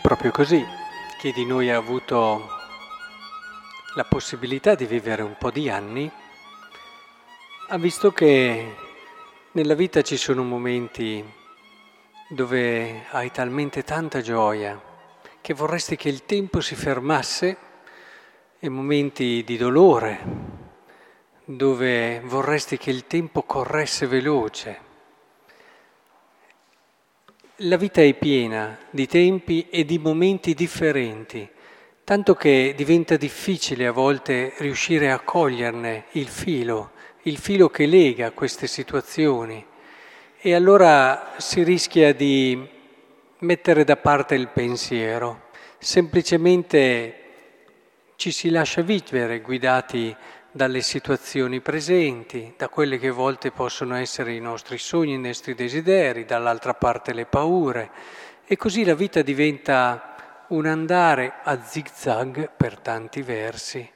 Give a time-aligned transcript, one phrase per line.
[0.00, 0.64] proprio così.
[1.18, 2.48] Chi di noi ha avuto
[3.94, 6.10] la possibilità di vivere un po' di anni
[7.68, 8.76] ha visto che
[9.52, 11.24] nella vita ci sono momenti
[12.28, 14.80] dove hai talmente tanta gioia
[15.40, 17.56] che vorresti che il tempo si fermasse
[18.58, 20.18] e momenti di dolore
[21.44, 24.87] dove vorresti che il tempo corresse veloce
[27.62, 31.48] la vita è piena di tempi e di momenti differenti,
[32.04, 38.30] tanto che diventa difficile a volte riuscire a coglierne il filo, il filo che lega
[38.30, 39.64] queste situazioni.
[40.40, 42.64] E allora si rischia di
[43.40, 45.46] mettere da parte il pensiero,
[45.78, 47.14] semplicemente
[48.14, 50.14] ci si lascia vivere guidati
[50.50, 55.54] dalle situazioni presenti, da quelle che a volte possono essere i nostri sogni, i nostri
[55.54, 57.90] desideri, dall'altra parte le paure.
[58.46, 63.88] E così la vita diventa un andare a zigzag per tanti versi,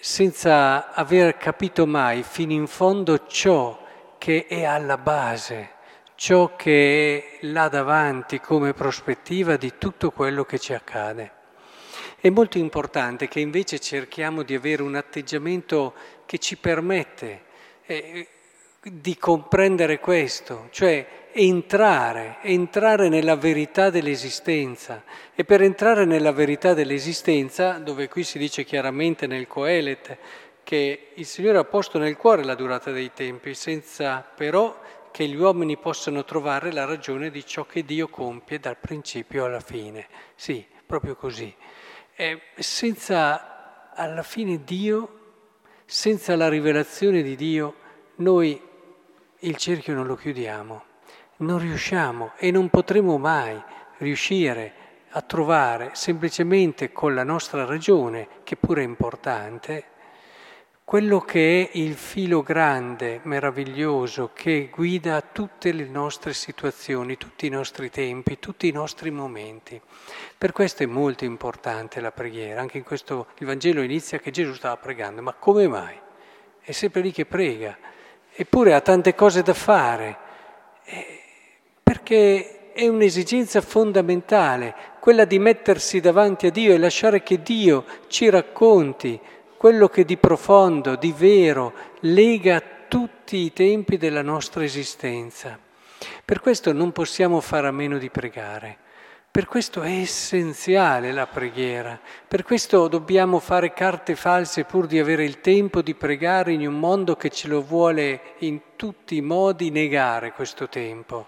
[0.00, 3.84] senza aver capito mai fino in fondo ciò
[4.18, 5.74] che è alla base,
[6.16, 11.35] ciò che è là davanti come prospettiva di tutto quello che ci accade.
[12.18, 17.42] È molto importante che invece cerchiamo di avere un atteggiamento che ci permette
[17.84, 18.26] eh,
[18.82, 25.04] di comprendere questo, cioè entrare, entrare nella verità dell'esistenza.
[25.34, 30.16] E per entrare nella verità dell'esistenza, dove qui si dice chiaramente nel Coelet
[30.62, 34.80] che il Signore ha posto nel cuore la durata dei tempi, senza però
[35.12, 39.60] che gli uomini possano trovare la ragione di ciò che Dio compie dal principio alla
[39.60, 40.06] fine.
[40.34, 41.54] Sì, proprio così.
[42.18, 45.18] E senza alla fine Dio,
[45.84, 47.74] senza la rivelazione di Dio,
[48.16, 48.58] noi
[49.40, 50.84] il cerchio non lo chiudiamo,
[51.38, 53.62] non riusciamo e non potremo mai
[53.98, 54.72] riuscire
[55.10, 59.84] a trovare semplicemente con la nostra ragione, che pure è importante,
[60.86, 67.48] quello che è il filo grande, meraviglioso, che guida tutte le nostre situazioni, tutti i
[67.48, 69.80] nostri tempi, tutti i nostri momenti.
[70.38, 72.60] Per questo è molto importante la preghiera.
[72.60, 75.98] Anche in questo il Vangelo inizia che Gesù stava pregando, ma come mai?
[76.60, 77.76] È sempre lì che prega,
[78.32, 80.16] eppure ha tante cose da fare,
[80.84, 81.20] eh,
[81.82, 88.30] perché è un'esigenza fondamentale, quella di mettersi davanti a Dio e lasciare che Dio ci
[88.30, 89.18] racconti
[89.66, 91.72] quello che di profondo, di vero,
[92.02, 95.58] lega tutti i tempi della nostra esistenza.
[96.24, 98.76] Per questo non possiamo fare a meno di pregare.
[99.28, 105.24] Per questo è essenziale la preghiera, per questo dobbiamo fare carte false pur di avere
[105.24, 109.70] il tempo di pregare in un mondo che ce lo vuole in tutti i modi
[109.70, 111.26] negare questo tempo.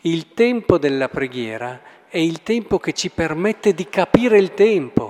[0.00, 5.09] Il tempo della preghiera è il tempo che ci permette di capire il tempo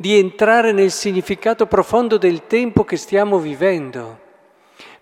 [0.00, 4.20] di entrare nel significato profondo del tempo che stiamo vivendo.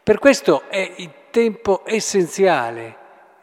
[0.02, 2.96] Per questo è il tempo essenziale,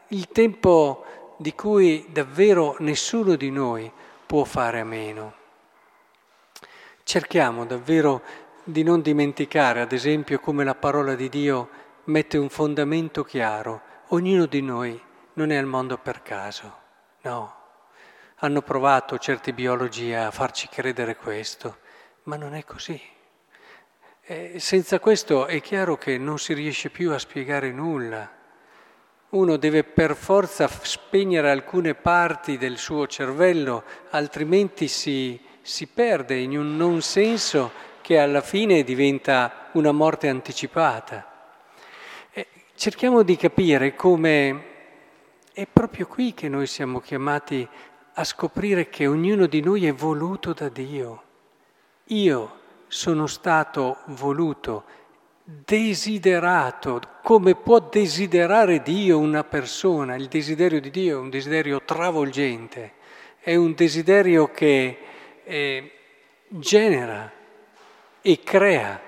[0.08, 1.04] il tempo
[1.36, 3.88] di cui davvero nessuno di noi
[4.26, 5.34] può fare a meno.
[7.04, 8.22] Cerchiamo davvero
[8.64, 11.68] di non dimenticare, ad esempio, come la parola di Dio
[12.04, 13.80] mette un fondamento chiaro.
[14.08, 15.00] Ognuno di noi
[15.34, 16.72] non è al mondo per caso,
[17.22, 17.62] no.
[18.36, 21.78] Hanno provato certi biologi a farci credere questo,
[22.24, 23.00] ma non è così.
[24.26, 28.30] E senza questo è chiaro che non si riesce più a spiegare nulla.
[29.30, 36.56] Uno deve per forza spegnere alcune parti del suo cervello, altrimenti si, si perde in
[36.56, 37.70] un non senso
[38.00, 41.56] che alla fine diventa una morte anticipata.
[42.32, 44.64] E cerchiamo di capire come
[45.52, 47.68] è proprio qui che noi siamo chiamati
[48.14, 51.22] a scoprire che ognuno di noi è voluto da Dio.
[52.08, 54.84] Io sono stato voluto,
[55.42, 60.14] desiderato, come può desiderare Dio una persona.
[60.14, 62.92] Il desiderio di Dio è un desiderio travolgente,
[63.40, 64.98] è un desiderio che
[65.42, 65.92] eh,
[66.46, 67.32] genera
[68.22, 69.00] e crea,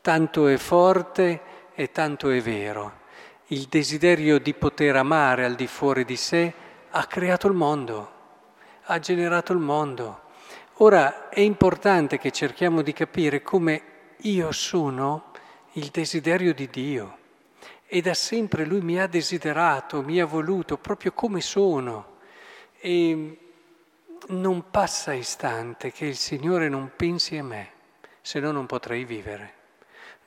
[0.00, 1.40] tanto è forte
[1.74, 3.06] e tanto è vero.
[3.48, 6.52] Il desiderio di poter amare al di fuori di sé
[6.90, 8.12] ha creato il mondo,
[8.84, 10.22] ha generato il mondo.
[10.80, 13.82] Ora è importante che cerchiamo di capire come
[14.18, 15.32] io sono
[15.72, 17.16] il desiderio di Dio
[17.86, 22.16] e da sempre Lui mi ha desiderato, mi ha voluto proprio come sono
[22.78, 23.38] e
[24.28, 27.70] non passa istante che il Signore non pensi a me,
[28.20, 29.57] se no non potrei vivere.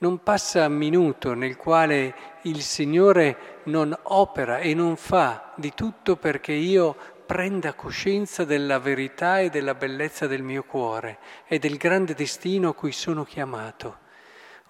[0.02, 6.54] Non passa minuto nel quale il Signore non opera e non fa di tutto perché
[6.54, 12.70] io prenda coscienza della verità e della bellezza del mio cuore e del grande destino
[12.70, 14.00] a cui sono chiamato.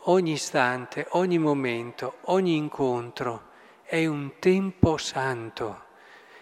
[0.07, 3.51] Ogni istante, ogni momento, ogni incontro
[3.83, 5.83] è un tempo santo.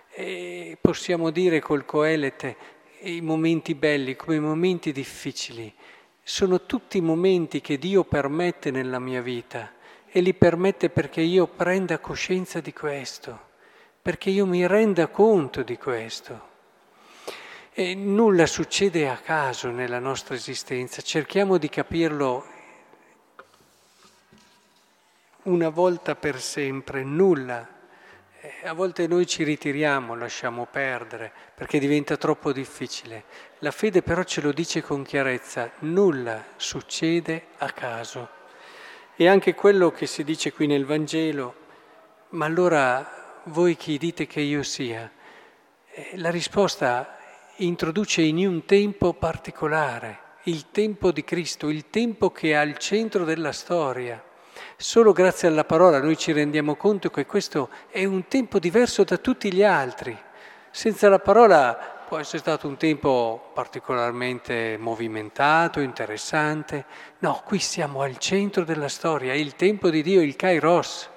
[0.09, 2.57] E possiamo dire col Coelete,
[3.01, 5.71] i momenti belli come i momenti difficili
[6.23, 9.71] sono tutti momenti che Dio permette nella mia vita
[10.07, 13.47] e li permette perché io prenda coscienza di questo,
[14.01, 16.47] perché io mi renda conto di questo.
[17.71, 22.45] E nulla succede a caso nella nostra esistenza, cerchiamo di capirlo
[25.43, 27.77] una volta per sempre, nulla.
[28.41, 33.25] Eh, a volte noi ci ritiriamo, lasciamo perdere perché diventa troppo difficile.
[33.59, 38.29] La fede però ce lo dice con chiarezza, nulla succede a caso.
[39.17, 41.53] E anche quello che si dice qui nel Vangelo,
[42.29, 45.11] ma allora voi chi dite che io sia?
[45.91, 47.17] Eh, la risposta
[47.57, 53.25] introduce in un tempo particolare, il tempo di Cristo, il tempo che è al centro
[53.25, 54.23] della storia.
[54.81, 59.17] Solo grazie alla parola noi ci rendiamo conto che questo è un tempo diverso da
[59.17, 60.17] tutti gli altri.
[60.71, 61.73] Senza la parola
[62.07, 66.85] può essere stato un tempo particolarmente movimentato, interessante.
[67.19, 71.09] No, qui siamo al centro della storia, il tempo di Dio, il Kairos.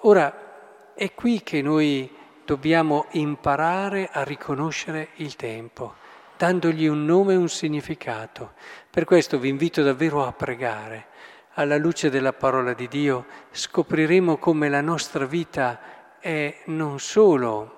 [0.00, 2.14] Ora, è qui che noi
[2.44, 5.94] dobbiamo imparare a riconoscere il tempo,
[6.36, 8.52] dandogli un nome e un significato.
[8.90, 11.12] Per questo vi invito davvero a pregare.
[11.56, 17.74] Alla luce della parola di Dio scopriremo come la nostra vita è non solo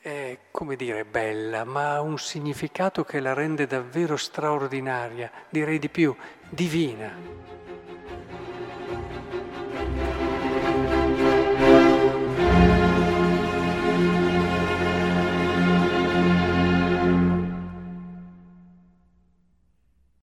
[0.00, 5.88] è, come dire, bella, ma ha un significato che la rende davvero straordinaria, direi di
[5.88, 6.14] più,
[6.48, 7.10] divina.